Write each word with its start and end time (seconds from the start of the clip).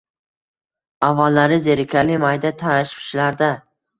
Avvallari 1.07 1.59
zerikarli 1.67 2.17
mayda 2.25 2.53
tashvishlarda 2.65 3.53